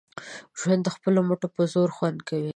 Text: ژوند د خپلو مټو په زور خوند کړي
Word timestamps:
ژوند 0.59 0.81
د 0.83 0.89
خپلو 0.95 1.19
مټو 1.27 1.47
په 1.55 1.61
زور 1.73 1.89
خوند 1.97 2.19
کړي 2.27 2.49